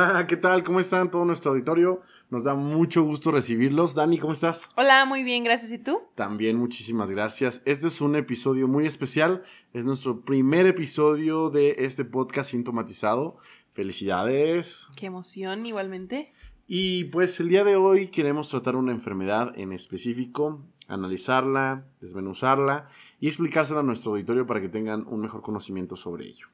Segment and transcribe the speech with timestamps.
[0.00, 0.62] Hola, ¿qué tal?
[0.62, 2.02] ¿Cómo están todo nuestro auditorio?
[2.30, 3.96] Nos da mucho gusto recibirlos.
[3.96, 4.70] Dani, ¿cómo estás?
[4.76, 5.72] Hola, muy bien, gracias.
[5.72, 6.02] ¿Y tú?
[6.14, 7.62] También muchísimas gracias.
[7.64, 9.42] Este es un episodio muy especial.
[9.72, 13.38] Es nuestro primer episodio de este podcast sintomatizado.
[13.72, 14.88] Felicidades.
[14.94, 16.32] Qué emoción, igualmente.
[16.68, 23.26] Y pues el día de hoy queremos tratar una enfermedad en específico, analizarla, desmenuzarla y
[23.26, 26.46] explicársela a nuestro auditorio para que tengan un mejor conocimiento sobre ello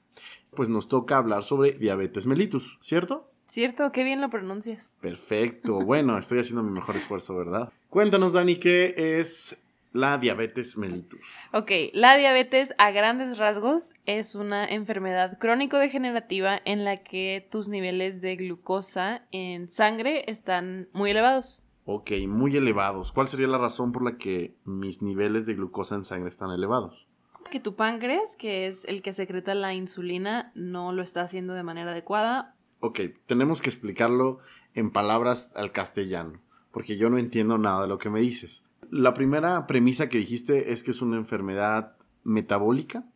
[0.54, 3.28] pues nos toca hablar sobre diabetes mellitus, ¿cierto?
[3.55, 4.91] Cierto, qué bien lo pronuncias.
[5.00, 7.72] Perfecto, bueno, estoy haciendo mi mejor esfuerzo, ¿verdad?
[7.88, 11.24] Cuéntanos, Dani, ¿qué es la diabetes mellitus?
[11.52, 18.20] Ok, la diabetes a grandes rasgos es una enfermedad crónico-degenerativa en la que tus niveles
[18.20, 21.62] de glucosa en sangre están muy elevados.
[21.84, 23.12] Ok, muy elevados.
[23.12, 27.06] ¿Cuál sería la razón por la que mis niveles de glucosa en sangre están elevados?
[27.55, 31.62] que tu páncreas, que es el que secreta la insulina, no lo está haciendo de
[31.62, 32.53] manera adecuada.
[32.86, 34.40] Ok, tenemos que explicarlo
[34.74, 38.62] en palabras al castellano, porque yo no entiendo nada de lo que me dices.
[38.91, 43.06] La primera premisa que dijiste es que es una enfermedad metabólica.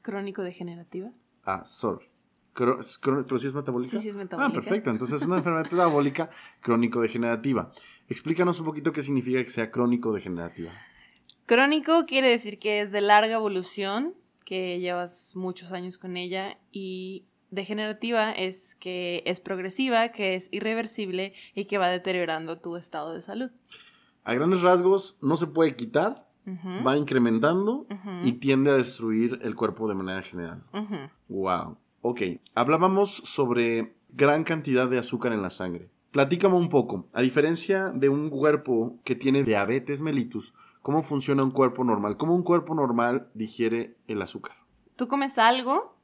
[0.00, 1.10] Crónico-degenerativa.
[1.44, 2.06] Ah, sorry.
[2.54, 3.98] ¿Pero sí es metabólica?
[3.98, 4.50] Sí, sí es metabólica.
[4.50, 4.88] Ah, perfecto.
[4.88, 6.30] Entonces es una enfermedad metabólica
[6.62, 7.70] crónico-degenerativa.
[8.08, 10.72] Explícanos un poquito qué significa que sea crónico-degenerativa.
[11.44, 14.14] Crónico quiere decir que es de larga evolución,
[14.46, 21.32] que llevas muchos años con ella, y degenerativa es que es progresiva, que es irreversible
[21.54, 23.50] y que va deteriorando tu estado de salud.
[24.24, 26.28] A grandes rasgos, no se puede quitar,
[26.86, 27.86] va incrementando
[28.24, 30.62] y tiende a destruir el cuerpo de manera general.
[31.28, 31.76] Wow.
[32.02, 32.22] Ok,
[32.54, 35.90] hablábamos sobre gran cantidad de azúcar en la sangre.
[36.10, 37.06] Platícame un poco.
[37.12, 42.34] A diferencia de un cuerpo que tiene diabetes mellitus, cómo funciona un cuerpo normal, cómo
[42.34, 44.56] un cuerpo normal digiere el azúcar.
[44.96, 45.96] Tú comes algo,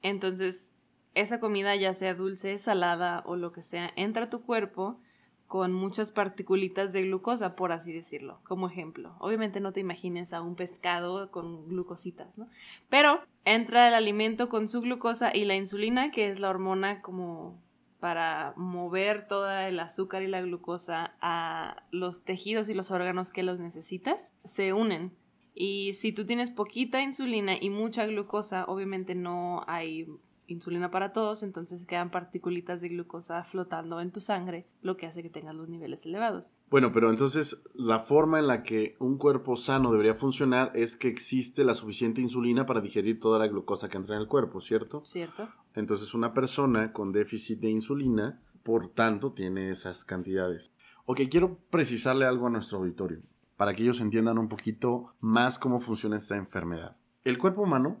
[0.00, 0.71] entonces
[1.14, 4.98] esa comida, ya sea dulce, salada o lo que sea, entra a tu cuerpo
[5.46, 9.14] con muchas particulitas de glucosa, por así decirlo, como ejemplo.
[9.18, 12.48] Obviamente no te imagines a un pescado con glucositas, ¿no?
[12.88, 17.60] Pero entra el alimento con su glucosa y la insulina, que es la hormona como
[18.00, 23.42] para mover toda el azúcar y la glucosa a los tejidos y los órganos que
[23.42, 25.12] los necesitas, se unen.
[25.54, 30.08] Y si tú tienes poquita insulina y mucha glucosa, obviamente no hay
[30.46, 35.22] insulina para todos, entonces quedan particulitas de glucosa flotando en tu sangre, lo que hace
[35.22, 36.60] que tengas los niveles elevados.
[36.70, 41.08] Bueno, pero entonces la forma en la que un cuerpo sano debería funcionar es que
[41.08, 45.02] existe la suficiente insulina para digerir toda la glucosa que entra en el cuerpo, ¿cierto?
[45.04, 45.48] Cierto.
[45.74, 50.74] Entonces una persona con déficit de insulina, por tanto, tiene esas cantidades.
[51.06, 53.20] Ok, quiero precisarle algo a nuestro auditorio,
[53.56, 56.96] para que ellos entiendan un poquito más cómo funciona esta enfermedad.
[57.24, 58.00] El cuerpo humano,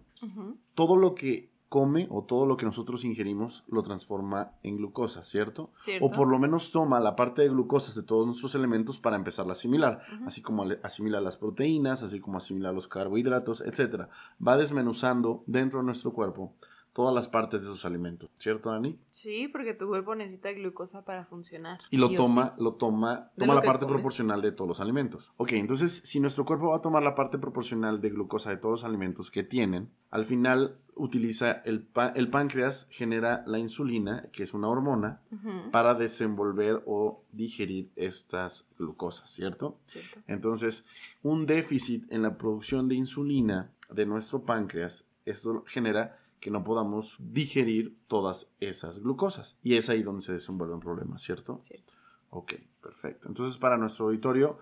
[0.74, 5.70] todo lo que come o todo lo que nosotros ingerimos lo transforma en glucosa, ¿cierto?
[6.02, 9.48] O por lo menos toma la parte de glucosas de todos nuestros elementos para empezar
[9.48, 14.08] a asimilar, así como asimila las proteínas, así como asimila los carbohidratos, etc.
[14.46, 16.52] Va desmenuzando dentro de nuestro cuerpo
[16.92, 18.98] todas las partes de esos alimentos, ¿cierto, Dani?
[19.10, 21.80] Sí, porque tu cuerpo necesita glucosa para funcionar.
[21.90, 25.32] Y lo toma, lo toma, toma la parte proporcional de todos los alimentos.
[25.38, 28.80] Ok, entonces si nuestro cuerpo va a tomar la parte proporcional de glucosa de todos
[28.80, 34.52] los alimentos que tienen, al final utiliza el, el páncreas genera la insulina, que es
[34.52, 35.22] una hormona,
[35.70, 39.78] para desenvolver o digerir estas glucosas, ¿cierto?
[39.86, 40.20] Cierto.
[40.26, 40.84] Entonces,
[41.22, 47.16] un déficit en la producción de insulina de nuestro páncreas, esto genera que no podamos
[47.20, 49.56] digerir todas esas glucosas.
[49.62, 51.56] Y es ahí donde se desenvuelve un problema, ¿cierto?
[51.60, 51.92] Cierto.
[52.30, 53.28] Ok, perfecto.
[53.28, 54.58] Entonces, para nuestro auditorio,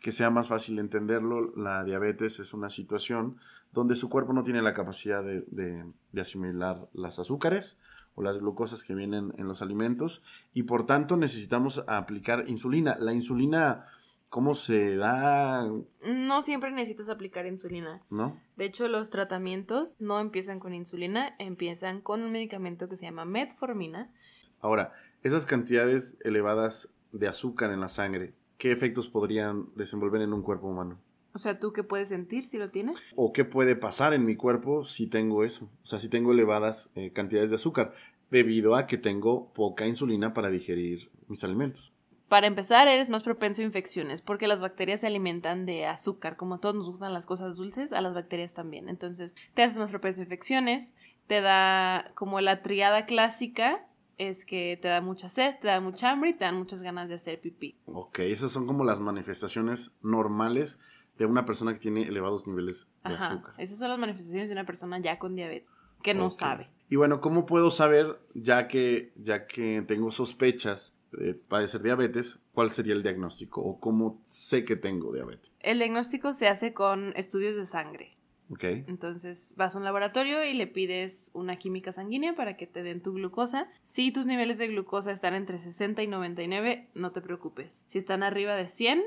[0.00, 3.36] que sea más fácil entenderlo, la diabetes es una situación
[3.70, 7.76] donde su cuerpo no tiene la capacidad de, de, asimilar las azúcares
[8.14, 10.22] o las glucosas que vienen en los alimentos
[10.54, 12.96] y por tanto necesitamos aplicar insulina.
[12.98, 13.84] La insulina
[14.30, 15.68] ¿Cómo se da?
[16.04, 18.00] No siempre necesitas aplicar insulina.
[18.10, 18.40] ¿No?
[18.56, 23.24] De hecho, los tratamientos no empiezan con insulina, empiezan con un medicamento que se llama
[23.24, 24.12] metformina.
[24.60, 24.92] Ahora,
[25.24, 30.68] esas cantidades elevadas de azúcar en la sangre, ¿qué efectos podrían desenvolver en un cuerpo
[30.68, 31.00] humano?
[31.34, 33.12] O sea, ¿tú qué puedes sentir si lo tienes?
[33.16, 35.68] ¿O qué puede pasar en mi cuerpo si tengo eso?
[35.82, 37.94] O sea, si tengo elevadas eh, cantidades de azúcar.
[38.30, 41.92] debido a que tengo poca insulina para digerir mis alimentos.
[42.30, 46.36] Para empezar, eres más propenso a infecciones porque las bacterias se alimentan de azúcar.
[46.36, 48.88] Como a todos nos gustan las cosas dulces, a las bacterias también.
[48.88, 50.94] Entonces, te haces más propenso a infecciones,
[51.26, 53.84] te da como la triada clásica
[54.16, 57.08] es que te da mucha sed, te da mucha hambre y te dan muchas ganas
[57.08, 57.76] de hacer pipí.
[57.86, 60.78] Ok, esas son como las manifestaciones normales
[61.18, 63.54] de una persona que tiene elevados niveles de Ajá, azúcar.
[63.58, 65.68] esas son las manifestaciones de una persona ya con diabetes,
[66.04, 66.32] que no Ok.
[66.32, 66.70] sabe.
[66.88, 72.70] Y bueno, ¿cómo puedo saber, ya que, ya que tengo sospechas de padecer diabetes, cuál
[72.70, 73.62] sería el diagnóstico?
[73.62, 75.52] ¿O cómo sé que tengo diabetes?
[75.60, 78.16] El diagnóstico se hace con estudios de sangre.
[78.50, 78.64] ¿Ok?
[78.64, 83.00] Entonces vas a un laboratorio y le pides una química sanguínea para que te den
[83.00, 83.68] tu glucosa.
[83.82, 87.84] Si tus niveles de glucosa están entre 60 y 99, no te preocupes.
[87.86, 89.04] Si están arriba de 100,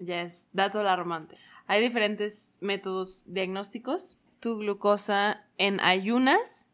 [0.00, 1.36] ya es dato alarmante.
[1.66, 4.18] Hay diferentes métodos diagnósticos.
[4.40, 6.68] Tu glucosa en ayunas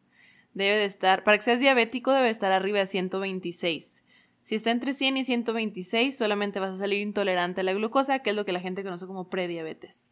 [0.55, 4.01] debe de estar, para que seas diabético, debe estar arriba de 126.
[4.49, 8.31] Si está entre 100 y 126, solamente vas a salir intolerante a la glucosa, que
[8.31, 10.07] es lo que la gente conoce como prediabetes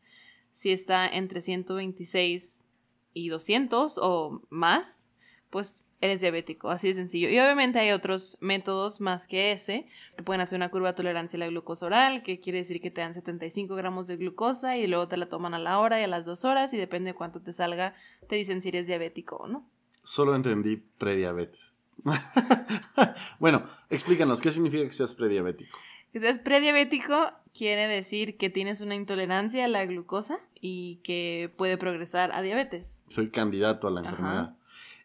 [0.57, 2.65] si está entre 126
[3.13, 5.05] y 200 o más,
[5.51, 7.29] pues eres diabético, así de sencillo.
[7.29, 9.87] Y obviamente hay otros métodos más que ese.
[10.15, 12.89] Te pueden hacer una curva de tolerancia a la glucosa oral, que quiere decir que
[12.89, 16.03] te dan 75 gramos de glucosa y luego te la toman a la hora y
[16.03, 17.93] a las dos horas y depende de cuánto te salga,
[18.27, 19.69] te dicen si eres diabético o no.
[20.01, 21.76] Solo entendí prediabetes.
[23.39, 25.77] bueno, explícanos, ¿qué significa que seas prediabético?
[26.13, 31.77] Que seas prediabético quiere decir que tienes una intolerancia a la glucosa y que puede
[31.77, 33.05] progresar a diabetes.
[33.09, 34.09] Soy candidato a la Ajá.
[34.09, 34.55] enfermedad.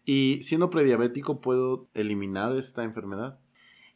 [0.05, 3.39] Y siendo prediabético, ¿puedo eliminar esta enfermedad?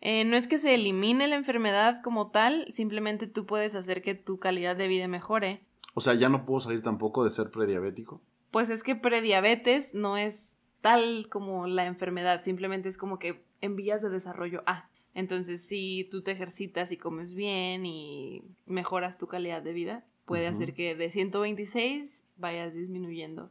[0.00, 4.14] Eh, no es que se elimine la enfermedad como tal, simplemente tú puedes hacer que
[4.14, 5.62] tu calidad de vida mejore.
[5.94, 8.20] O sea, ya no puedo salir tampoco de ser prediabético.
[8.50, 13.76] Pues es que prediabetes no es tal como la enfermedad, simplemente es como que en
[13.76, 14.88] vías de desarrollo A.
[15.14, 20.46] Entonces, si tú te ejercitas y comes bien y mejoras tu calidad de vida, puede
[20.46, 23.50] hacer que de 126 vayas disminuyendo.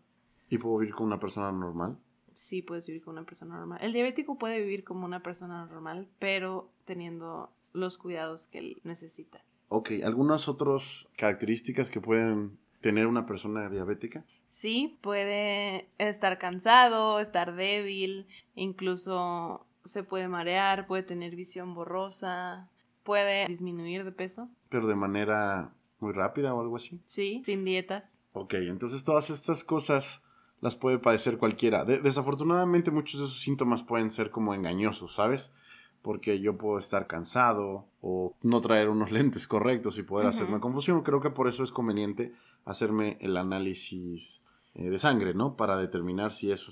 [0.49, 1.97] ¿Y puedo vivir con una persona normal?
[2.33, 3.79] Sí, puedes vivir como una persona normal.
[3.81, 9.43] El diabético puede vivir como una persona normal, pero teniendo los cuidados que él necesita.
[9.69, 14.23] Ok, ¿algunas otras características que pueden tener una persona diabética?
[14.47, 22.69] Sí, puede estar cansado, estar débil, incluso se puede marear, puede tener visión borrosa,
[23.03, 26.99] puede disminuir de peso, Pero de manera muy rápida o algo así.
[27.05, 28.19] sí, sin dietas.
[28.33, 30.23] Ok, entonces todas estas cosas
[30.61, 31.85] las puede padecer cualquiera.
[31.85, 35.53] De- desafortunadamente muchos de esos síntomas pueden ser como engañosos, ¿sabes?
[36.01, 41.01] Porque yo puedo estar cansado o no traer unos lentes correctos y poder hacerme confusión.
[41.03, 42.33] Creo que por eso es conveniente
[42.65, 44.41] hacerme el análisis
[44.73, 45.55] eh, de sangre, ¿no?
[45.55, 46.71] Para determinar si eso,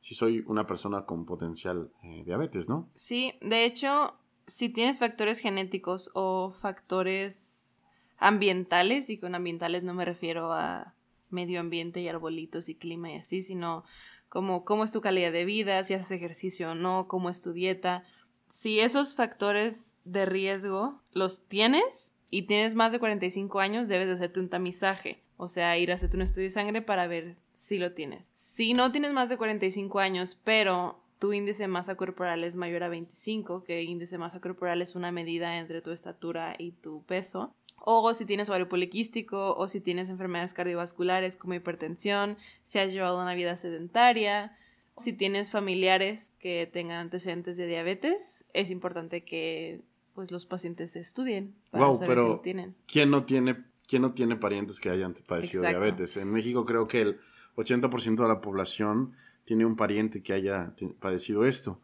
[0.00, 2.88] si soy una persona con potencial eh, diabetes, ¿no?
[2.94, 4.14] Sí, de hecho,
[4.46, 7.84] si tienes factores genéticos o factores
[8.18, 10.94] ambientales, y con ambientales no me refiero a
[11.30, 13.84] medio ambiente y arbolitos y clima y así, sino
[14.28, 17.52] como cómo es tu calidad de vida, si haces ejercicio o no, cómo es tu
[17.52, 18.04] dieta.
[18.48, 24.14] Si esos factores de riesgo los tienes y tienes más de 45 años, debes de
[24.14, 27.78] hacerte un tamizaje, o sea, ir a hacerte un estudio de sangre para ver si
[27.78, 28.30] lo tienes.
[28.34, 32.82] Si no tienes más de 45 años, pero tu índice de masa corporal es mayor
[32.82, 37.02] a 25, que índice de masa corporal es una medida entre tu estatura y tu
[37.04, 42.92] peso, o si tienes ovario poliquístico, o si tienes enfermedades cardiovasculares como hipertensión, si has
[42.92, 44.56] llevado una vida sedentaria,
[44.96, 49.82] si tienes familiares que tengan antecedentes de diabetes, es importante que
[50.14, 52.74] pues los pacientes se estudien para Guau, saber pero- si lo tienen.
[52.86, 55.80] ¿Quién no tiene, quién no tiene parientes que hayan padecido Exacto.
[55.80, 56.16] diabetes?
[56.16, 57.20] En México creo que el
[57.56, 59.12] 80% de la población
[59.44, 61.80] tiene un pariente que haya padecido esto.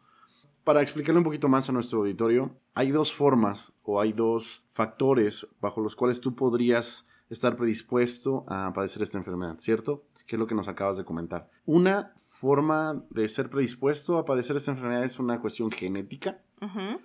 [0.63, 5.47] Para explicarle un poquito más a nuestro auditorio, hay dos formas o hay dos factores
[5.59, 10.03] bajo los cuales tú podrías estar predispuesto a padecer esta enfermedad, ¿cierto?
[10.25, 11.49] Que es lo que nos acabas de comentar.
[11.65, 16.99] Una forma de ser predispuesto a padecer esta enfermedad es una cuestión genética Ujú.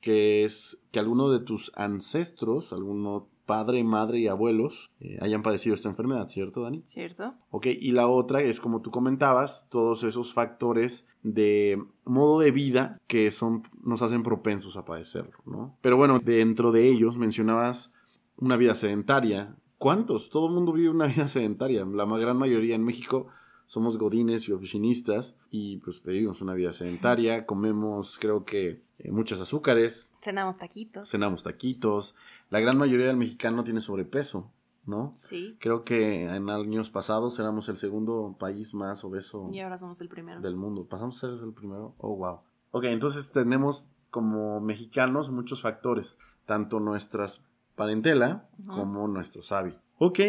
[0.00, 5.74] que es que alguno de tus ancestros, alguno padre, madre y abuelos eh, hayan padecido
[5.74, 6.82] esta enfermedad, ¿cierto, Dani?
[6.84, 7.34] ¿Cierto?
[7.50, 13.00] Ok, y la otra es como tú comentabas, todos esos factores de modo de vida
[13.06, 15.76] que son, nos hacen propensos a padecerlo, ¿no?
[15.80, 17.92] Pero bueno, dentro de ellos mencionabas
[18.36, 19.56] una vida sedentaria.
[19.78, 20.30] ¿Cuántos?
[20.30, 21.84] Todo el mundo vive una vida sedentaria.
[21.84, 23.28] La gran mayoría en México
[23.66, 29.40] somos godines y oficinistas y pues vivimos una vida sedentaria, comemos creo que eh, muchos
[29.40, 31.08] azúcares, Cenamos taquitos.
[31.10, 32.14] cenamos taquitos.
[32.50, 34.50] La gran mayoría del mexicano tiene sobrepeso,
[34.86, 35.12] ¿no?
[35.16, 35.56] Sí.
[35.60, 40.08] Creo que en años pasados éramos el segundo país más obeso Y ahora somos el
[40.08, 40.40] primero.
[40.40, 40.86] del mundo.
[40.86, 41.94] ¿Pasamos a ser el primero?
[41.98, 42.40] Oh, wow.
[42.70, 47.40] Ok, entonces tenemos como mexicanos muchos factores, tanto nuestras
[47.74, 49.82] parentela como nuestros hábitos.
[50.06, 50.20] Ok,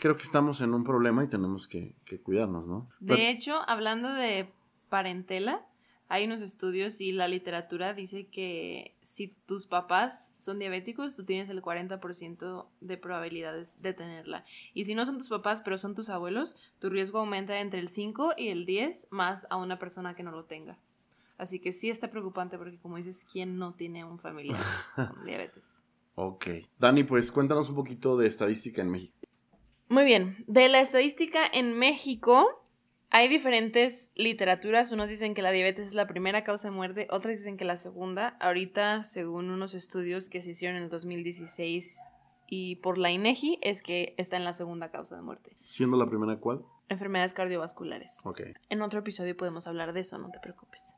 [0.00, 2.90] creo que estamos en un problema y tenemos que, que cuidarnos, ¿no?
[3.00, 4.50] De hecho, hablando de
[4.90, 5.64] parentela,
[6.08, 11.48] hay unos estudios y la literatura dice que si tus papás son diabéticos, tú tienes
[11.48, 14.44] el 40% de probabilidades de tenerla.
[14.74, 17.88] Y si no son tus papás, pero son tus abuelos, tu riesgo aumenta entre el
[17.88, 20.76] 5 y el 10 más a una persona que no lo tenga.
[21.38, 24.60] Así que sí está preocupante porque como dices, ¿quién no tiene un familiar
[24.94, 25.82] con diabetes?
[26.14, 26.46] Ok.
[26.78, 29.14] Dani, pues cuéntanos un poquito de estadística en México.
[29.88, 30.44] Muy bien.
[30.46, 32.64] De la estadística en México,
[33.10, 34.92] hay diferentes literaturas.
[34.92, 37.76] Unos dicen que la diabetes es la primera causa de muerte, otros dicen que la
[37.76, 38.36] segunda.
[38.40, 41.98] Ahorita, según unos estudios que se hicieron en el 2016
[42.48, 45.56] y por la INEGI, es que está en la segunda causa de muerte.
[45.64, 46.64] ¿Siendo la primera cuál?
[46.88, 48.18] Enfermedades cardiovasculares.
[48.24, 48.40] Ok.
[48.68, 50.94] En otro episodio podemos hablar de eso, no te preocupes.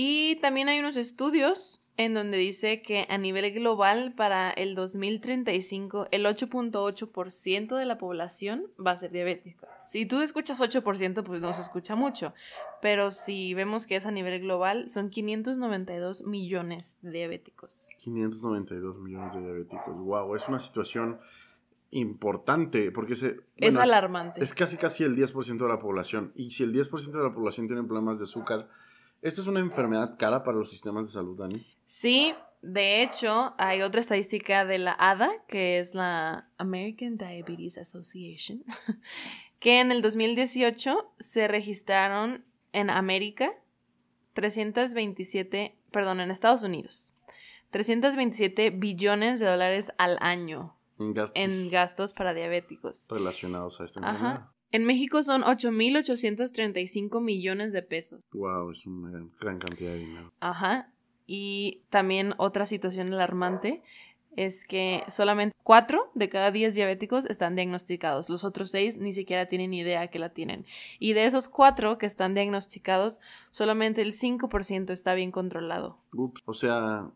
[0.00, 6.06] Y también hay unos estudios en donde dice que a nivel global para el 2035
[6.12, 9.66] el 8.8% de la población va a ser diabética.
[9.88, 12.32] Si tú escuchas 8%, pues no se escucha mucho,
[12.80, 17.88] pero si vemos que es a nivel global, son 592 millones de diabéticos.
[17.96, 19.96] 592 millones de diabéticos.
[19.96, 21.18] Wow, es una situación
[21.90, 24.44] importante porque se, es alarmante.
[24.44, 27.66] Es casi casi el 10% de la población y si el 10% de la población
[27.66, 28.68] tiene problemas de azúcar,
[29.22, 31.66] ¿esta es una enfermedad cara para los sistemas de salud, Dani?
[31.84, 38.64] Sí, de hecho, hay otra estadística de la ADA, que es la American Diabetes Association,
[39.60, 43.52] que en el 2018 se registraron en América
[44.34, 47.14] 327, perdón, en Estados Unidos,
[47.70, 53.06] 327 billones de dólares al año en gastos, para diabéticos.
[53.08, 54.48] Relacionados a esta enfermedad.
[54.70, 58.22] En México son 8.835 millones de pesos.
[58.32, 60.32] Wow, es una gran, gran cantidad de dinero.
[60.40, 60.92] Ajá.
[61.26, 63.82] Y también otra situación alarmante
[64.38, 68.30] es que solamente 4 de cada 10 diabéticos están diagnosticados.
[68.30, 70.64] Los otros 6 ni siquiera tienen idea que la tienen.
[71.00, 73.20] Y de esos 4 que están diagnosticados,
[73.50, 75.98] solamente el 5% está bien controlado.
[76.12, 77.10] Ups, o sea,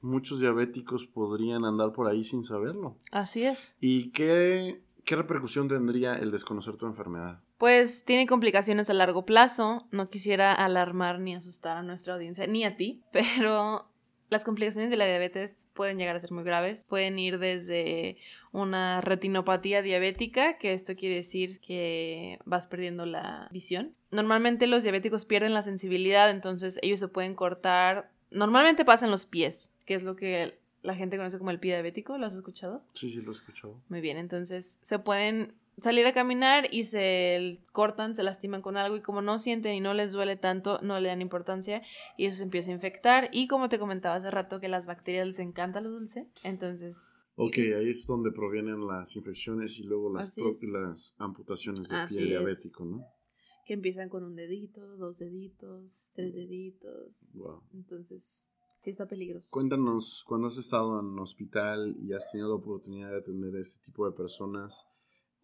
[0.00, 2.96] muchos diabéticos podrían andar por ahí sin saberlo.
[3.12, 3.76] Así es.
[3.80, 7.40] ¿Y qué, qué repercusión tendría el desconocer tu enfermedad?
[7.58, 9.86] Pues tiene complicaciones a largo plazo.
[9.90, 13.88] No quisiera alarmar ni asustar a nuestra audiencia, ni a ti, pero
[14.30, 16.84] las complicaciones de la diabetes pueden llegar a ser muy graves.
[16.88, 18.16] Pueden ir desde
[18.52, 23.94] una retinopatía diabética, que esto quiere decir que vas perdiendo la visión.
[24.10, 28.10] Normalmente los diabéticos pierden la sensibilidad, entonces ellos se pueden cortar.
[28.30, 31.72] Normalmente pasa en los pies, que es lo que la gente conoce como el pie
[31.72, 32.16] diabético.
[32.18, 32.84] ¿Lo has escuchado?
[32.92, 33.82] Sí, sí, lo he escuchado.
[33.88, 38.96] Muy bien, entonces se pueden salir a caminar y se cortan, se lastiman con algo
[38.96, 41.82] y como no sienten y no les duele tanto, no le dan importancia
[42.16, 45.26] y eso se empieza a infectar y como te comentaba hace rato que las bacterias
[45.26, 46.96] les encanta lo dulce, entonces...
[47.36, 52.84] Ok, ahí es donde provienen las infecciones y luego las, las amputaciones de pie diabético,
[52.84, 53.04] ¿no?
[53.66, 57.34] Que empiezan con un dedito, dos deditos, tres deditos.
[57.36, 57.62] Wow.
[57.72, 58.48] Entonces,
[58.84, 59.48] sí está peligroso.
[59.50, 63.82] Cuéntanos, cuando has estado en hospital y has tenido la oportunidad de atender a este
[63.84, 64.86] tipo de personas,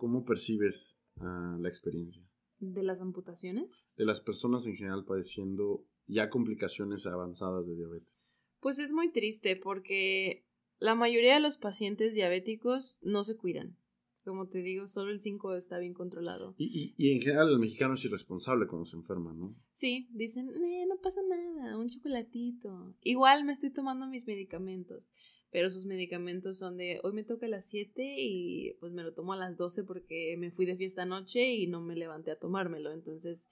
[0.01, 2.27] ¿Cómo percibes ah, la experiencia?
[2.59, 3.85] ¿De las amputaciones?
[3.99, 8.17] De las personas en general padeciendo ya complicaciones avanzadas de diabetes.
[8.61, 10.47] Pues es muy triste porque
[10.79, 13.77] la mayoría de los pacientes diabéticos no se cuidan.
[14.25, 16.55] Como te digo, solo el 5 está bien controlado.
[16.59, 19.57] Y, y, en general el mexicano es irresponsable cuando se enferma, ¿no?
[19.73, 22.95] Sí, dicen, eh, no pasa nada, un chocolatito.
[23.03, 25.13] Igual me estoy tomando mis medicamentos
[25.51, 29.13] pero sus medicamentos son de hoy me toca a las 7 y pues me lo
[29.13, 32.39] tomo a las 12 porque me fui de fiesta anoche y no me levanté a
[32.39, 33.49] tomármelo, entonces...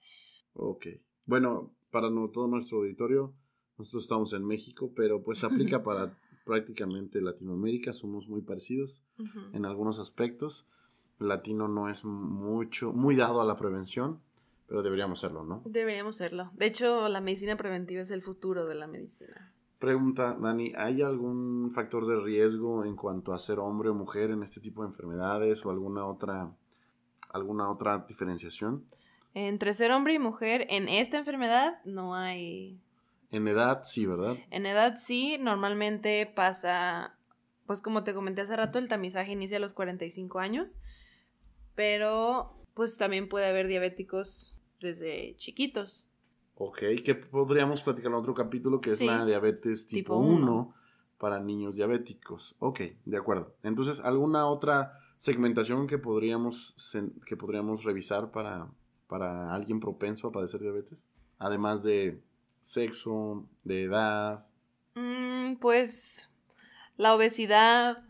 [0.53, 0.87] Ok,
[1.27, 3.35] bueno, para todo nuestro auditorio,
[3.77, 9.03] nosotros estamos en México, pero pues aplica para prácticamente Latinoamérica, somos muy parecidos
[9.53, 10.65] en algunos aspectos.
[11.19, 14.19] El latino no es mucho, muy dado a la prevención,
[14.67, 15.61] pero deberíamos serlo, ¿no?
[15.65, 16.51] Deberíamos serlo.
[16.53, 19.51] De hecho, la medicina preventiva es el futuro de la medicina.
[19.79, 24.43] Pregunta, Dani, ¿hay algún factor de riesgo en cuanto a ser hombre o mujer en
[24.43, 26.51] este tipo de enfermedades o alguna otra,
[27.31, 28.83] alguna otra diferenciación?
[29.33, 32.79] Entre ser hombre y mujer en esta enfermedad no hay...
[33.31, 34.37] En edad sí, ¿verdad?
[34.49, 37.17] En edad sí, normalmente pasa,
[37.67, 40.79] pues como te comenté hace rato, el tamizaje inicia a los 45 años,
[41.75, 46.07] pero pues también puede haber diabéticos desde chiquitos.
[46.55, 50.73] Ok, que podríamos platicar en otro capítulo que es la diabetes tipo, 1
[51.17, 52.55] para niños diabéticos.
[52.59, 53.55] Ok, de acuerdo.
[53.63, 56.75] Entonces, ¿alguna otra segmentación que podríamos,
[57.25, 58.69] que podríamos revisar para,
[59.07, 61.07] para alguien propenso a padecer diabetes?
[61.37, 62.21] Además de
[62.61, 64.45] sexo, de edad.
[64.95, 66.29] Mm, pues
[66.97, 68.03] la obesidad.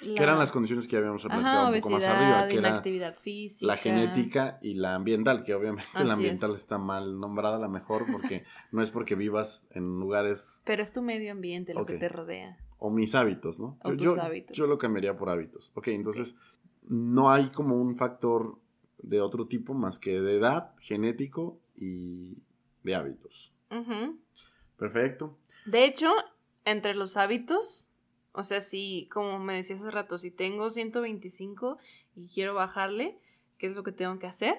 [0.00, 2.48] ¿Qué eran las condiciones que habíamos platicado un poco más arriba?
[2.48, 3.66] Que inactividad física.
[3.66, 8.44] La genética y la ambiental, que obviamente la ambiental está mal nombrada, la mejor, porque
[8.72, 10.60] no es porque vivas en lugares.
[10.64, 12.58] Pero es tu medio ambiente lo que te rodea.
[12.78, 13.78] O mis hábitos, ¿no?
[13.84, 14.56] O yo, tus hábitos.
[14.56, 15.72] Yo lo cambiaría por hábitos.
[15.74, 16.36] Ok, entonces
[16.88, 18.58] no hay como un factor
[18.98, 22.36] de otro tipo más que de edad, genético y
[22.82, 23.55] de hábitos.
[24.76, 25.38] Perfecto.
[25.64, 26.12] De hecho,
[26.64, 27.86] entre los hábitos,
[28.32, 31.78] o sea, si, como me decía hace rato, si tengo 125
[32.14, 33.18] y quiero bajarle,
[33.58, 34.56] ¿qué es lo que tengo que hacer?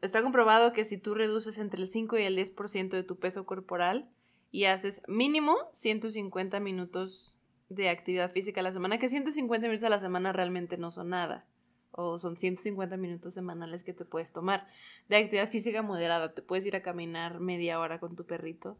[0.00, 3.46] Está comprobado que si tú reduces entre el 5 y el 10% de tu peso
[3.46, 4.08] corporal
[4.50, 7.36] y haces mínimo 150 minutos
[7.68, 11.10] de actividad física a la semana, que 150 minutos a la semana realmente no son
[11.10, 11.46] nada
[11.92, 14.66] o son 150 minutos semanales que te puedes tomar.
[15.08, 18.76] De actividad física moderada, te puedes ir a caminar media hora con tu perrito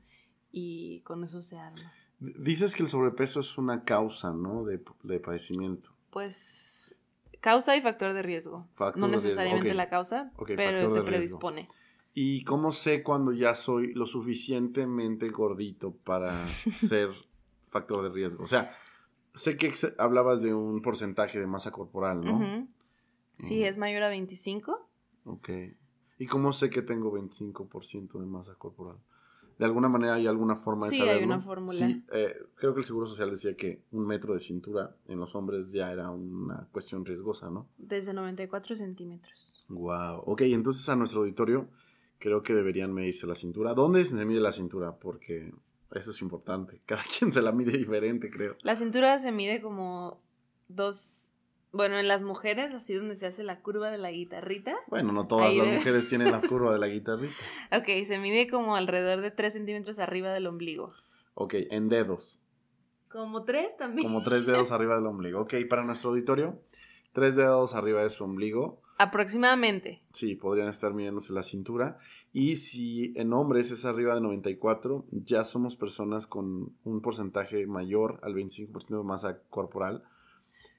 [0.51, 1.93] y con eso se arma.
[2.19, 4.65] Dices que el sobrepeso es una causa, ¿no?
[4.65, 4.79] De,
[5.19, 5.91] padecimiento.
[6.11, 6.95] Pues
[7.41, 8.69] causa y factor de riesgo.
[8.97, 11.69] no necesariamente la causa, pero te predispone.
[12.15, 17.11] ¿Y cómo sé cuando ya soy lo suficientemente gordito para ser
[17.69, 18.45] factor de riesgo?
[18.45, 18.71] O sea,
[19.35, 22.69] sé que hablabas de un porcentaje de masa corporal, ¿no?
[23.43, 24.89] Sí, es mayor a 25.
[25.25, 25.51] Ok.
[26.19, 28.99] ¿Y cómo sé que tengo 25% de masa corporal?
[29.59, 31.13] ¿De alguna manera hay alguna forma de saberlo?
[31.13, 31.79] Sí, hay una fórmula.
[31.79, 35.35] Sí, eh, creo que el Seguro Social decía que un metro de cintura en los
[35.35, 37.69] hombres ya era una cuestión riesgosa, ¿no?
[37.79, 39.65] Desde 94 centímetros.
[39.69, 40.23] Wow.
[40.27, 41.69] Ok, entonces a nuestro auditorio
[42.19, 43.75] creo que deberían medirse la cintura.
[43.75, 44.97] ¿Dónde se mide la cintura?
[44.97, 45.53] Porque
[45.93, 46.81] eso es importante.
[46.87, 48.57] Cada quien se la mide diferente, creo.
[48.63, 50.21] La cintura se mide como
[50.69, 51.32] dos
[51.73, 54.77] bueno, en las mujeres, así donde se hace la curva de la guitarrita.
[54.89, 57.35] Bueno, no todas las mujeres tienen la curva de la guitarrita.
[57.75, 60.93] Ok, se mide como alrededor de 3 centímetros arriba del ombligo.
[61.35, 62.41] Ok, en dedos.
[63.09, 64.07] Como 3 también.
[64.07, 65.41] Como 3 dedos arriba del ombligo.
[65.41, 66.61] Ok, para nuestro auditorio,
[67.13, 68.83] 3 dedos arriba de su ombligo.
[68.99, 70.03] Aproximadamente.
[70.13, 71.99] Sí, podrían estar midiéndose la cintura.
[72.35, 78.21] Y si en hombres es arriba de 94, ya somos personas con un porcentaje mayor
[78.23, 80.05] al 25% de masa corporal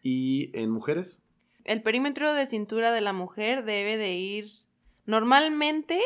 [0.04, 1.22] ¿Y en mujeres?
[1.64, 4.52] El perímetro de cintura de la mujer debe de ir
[5.06, 6.02] normalmente,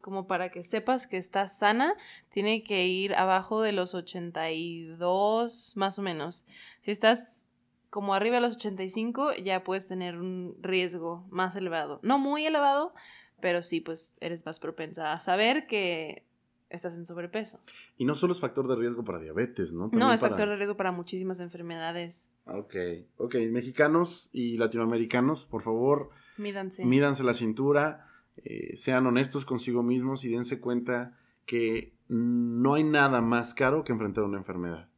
[0.00, 1.94] como para que sepas que estás sana,
[2.30, 6.44] tiene que ir abajo de los 82 más o menos.
[6.80, 7.48] Si estás
[7.90, 12.00] como arriba de los 85, ya puedes tener un riesgo más elevado.
[12.02, 12.92] No muy elevado,
[13.40, 16.27] pero sí, pues eres más propensa a saber que
[16.70, 17.58] estás en sobrepeso.
[17.96, 19.90] Y no solo es factor de riesgo para diabetes, ¿no?
[19.92, 22.28] no, es factor de riesgo para muchísimas enfermedades.
[22.46, 22.74] Ok,
[23.18, 23.34] ok.
[23.50, 30.30] Mexicanos y latinoamericanos, por favor, mídanse, mídanse la cintura, eh, sean honestos consigo mismos y
[30.30, 34.88] dense cuenta que no hay nada más caro que enfrentar una enfermedad.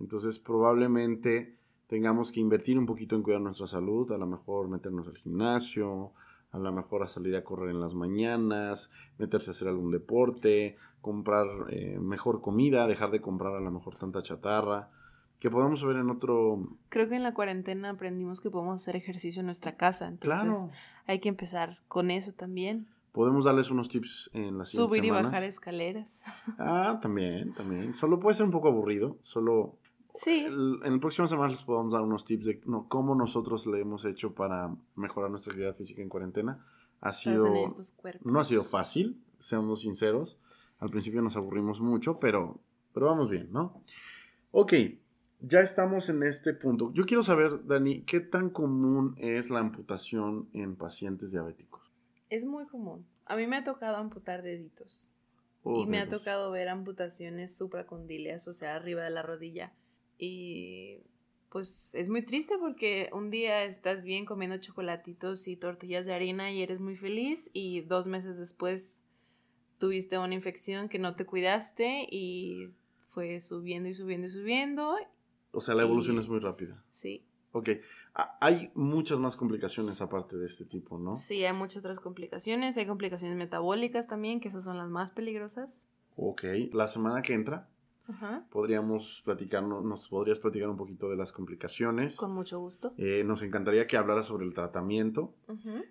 [0.00, 5.08] Entonces, probablemente tengamos que invertir un poquito en cuidar nuestra salud, a lo mejor meternos
[5.08, 6.12] al gimnasio,
[6.50, 10.76] a lo mejor a salir a correr en las mañanas, meterse a hacer algún deporte,
[11.00, 14.88] comprar eh, mejor comida, dejar de comprar a lo mejor tanta chatarra
[15.38, 16.68] que podamos ver en otro...
[16.88, 20.70] Creo que en la cuarentena aprendimos que podemos hacer ejercicio en nuestra casa, entonces claro.
[21.06, 22.88] hay que empezar con eso también.
[23.12, 26.22] Podemos darles unos tips en las Subir y bajar escaleras.
[26.58, 27.94] Ah, también, también.
[27.94, 29.76] Solo puede ser un poco aburrido, solo...
[30.20, 30.46] Sí.
[30.46, 34.04] en el próximo semana les podemos dar unos tips de no, cómo nosotros le hemos
[34.04, 36.66] hecho para mejorar nuestra actividad física en cuarentena.
[37.00, 37.46] Ha sido...
[38.24, 40.36] No ha sido fácil, seamos sinceros.
[40.80, 42.58] Al principio nos aburrimos mucho, pero,
[42.92, 43.80] pero vamos bien, ¿no?
[44.50, 44.72] Ok,
[45.40, 46.92] ya estamos en este punto.
[46.94, 51.92] Yo quiero saber, Dani, ¿qué tan común es la amputación en pacientes diabéticos?
[52.28, 53.06] Es muy común.
[53.24, 55.08] A mí me ha tocado amputar deditos.
[55.62, 59.72] Oh, y me ha tocado ver amputaciones supracondíleas, o sea, arriba de la rodilla.
[60.18, 60.98] Y
[61.50, 66.50] pues es muy triste porque un día estás bien comiendo chocolatitos y tortillas de harina
[66.50, 69.02] y eres muy feliz y dos meses después
[69.78, 74.94] tuviste una infección que no te cuidaste y fue subiendo y subiendo y subiendo
[75.52, 76.82] o sea, la evolución es muy rápida.
[76.90, 77.24] Sí.
[77.52, 77.70] Ok.
[78.40, 81.16] Hay muchas más complicaciones aparte de este tipo, ¿no?
[81.16, 82.76] Sí, hay muchas otras complicaciones.
[82.76, 85.70] Hay complicaciones metabólicas también, que esas son las más peligrosas.
[86.16, 86.44] Ok.
[86.72, 87.68] La semana que entra,
[88.50, 92.16] podríamos platicar, nos podrías platicar un poquito de las complicaciones.
[92.16, 92.94] Con mucho gusto.
[92.96, 95.34] Eh, nos encantaría que hablara sobre el tratamiento.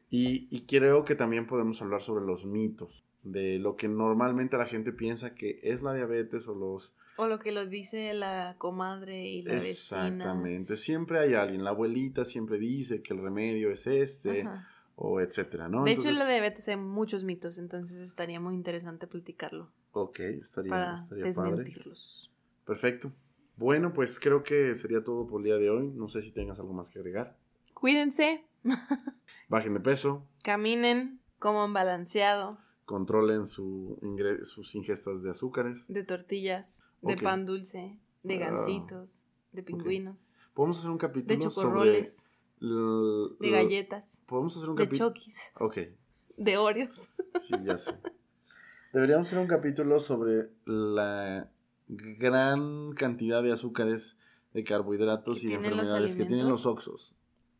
[0.09, 4.65] y, y creo que también podemos hablar sobre los mitos de lo que normalmente la
[4.65, 6.93] gente piensa que es la diabetes o los...
[7.17, 10.77] O lo que lo dice la comadre y la Exactamente.
[10.77, 14.47] Siempre hay alguien, la abuelita siempre dice que el remedio es este,
[14.99, 15.83] o etcétera, ¿no?
[15.83, 20.93] de hecho, la diabetes hay muchos mitos, entonces estaría muy interesante platicarlo Ok, estaría, para
[20.95, 21.51] estaría padre.
[21.51, 22.31] desmentirlos.
[22.65, 23.11] Perfecto.
[23.57, 25.87] Bueno, pues creo que sería todo por el día de hoy.
[25.87, 27.37] No sé si tengas algo más que agregar.
[27.73, 28.43] Cuídense,
[29.49, 33.97] Bajen de peso, caminen, coman balanceado, controlen su
[34.43, 35.87] sus ingestas de azúcares.
[35.87, 41.51] de tortillas, de pan dulce, de Ah, gancitos, de pingüinos, Podemos hacer un capítulo de
[41.51, 42.11] sobre
[42.59, 45.77] de galletas, Podemos hacer un de chokis, Ok,
[46.37, 47.07] de oreos.
[47.41, 47.93] sí, ya sé.
[48.93, 51.49] Deberíamos hacer un capítulo sobre la
[51.87, 54.17] gran cantidad de azúcares,
[54.53, 56.65] de carbohidratos y de enfermedades que tienen los.
[56.65, 57.13] Oxos.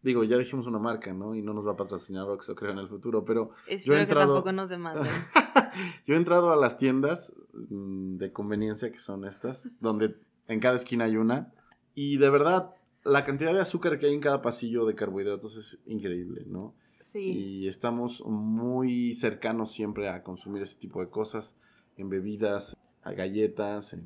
[0.03, 1.36] Digo, ya dijimos una marca, ¿no?
[1.36, 4.33] Y no nos va a patrocinar Oxxo, creo, en el futuro, pero Espero entrado- que
[4.36, 5.03] tampoco nos demanden.
[6.05, 10.15] yo he entrado a las tiendas mm, de conveniencia que son estas, donde
[10.47, 11.51] en cada esquina hay una,
[11.93, 12.71] y de verdad,
[13.08, 16.74] la cantidad de azúcar que hay en cada pasillo de carbohidratos es increíble, ¿no?
[17.00, 21.56] Sí, Y estamos muy cercanos siempre a consumir ese tipo de cosas,
[21.96, 24.04] en bebidas, a galletas, en,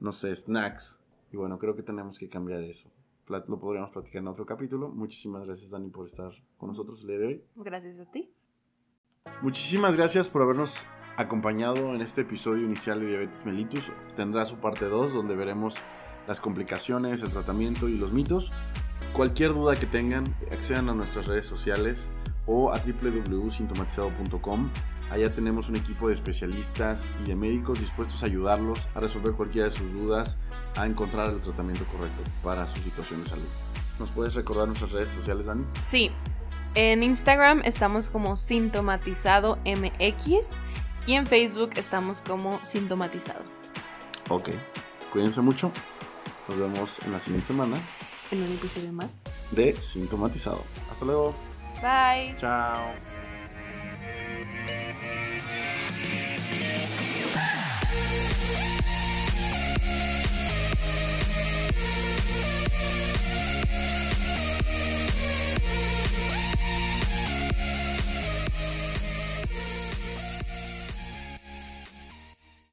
[0.00, 1.00] no sé, snacks.
[1.32, 2.90] Y bueno, creo que tenemos que cambiar eso.
[3.28, 4.88] Lo podríamos platicar en otro capítulo.
[4.88, 7.44] Muchísimas gracias, Dani, por estar con nosotros el día de hoy.
[7.56, 8.30] gracias a ti.
[9.42, 13.92] Muchísimas gracias por habernos acompañado en este episodio inicial de Diabetes mellitus.
[14.16, 15.74] Tendrá su parte 2 donde veremos
[16.28, 18.52] las complicaciones, el tratamiento y los mitos.
[19.14, 22.08] Cualquier duda que tengan, accedan a nuestras redes sociales
[22.46, 24.70] o a www.sintomatizado.com.
[25.10, 29.70] Allá tenemos un equipo de especialistas y de médicos dispuestos a ayudarlos a resolver cualquiera
[29.70, 30.36] de sus dudas,
[30.76, 33.48] a encontrar el tratamiento correcto para su situación de salud.
[33.98, 35.64] ¿Nos puedes recordar nuestras redes sociales, Dani?
[35.82, 36.10] Sí,
[36.74, 40.50] en Instagram estamos como sintomatizado MX
[41.06, 43.40] y en Facebook estamos como sintomatizado.
[44.28, 44.50] Ok.
[45.10, 45.72] Cuídense mucho.
[46.48, 47.76] Nos vemos en la siguiente semana
[48.30, 49.08] En un episodio más.
[49.50, 50.62] de Sintomatizado.
[50.90, 51.34] Hasta luego.
[51.82, 52.34] Bye.
[52.36, 53.17] Chao.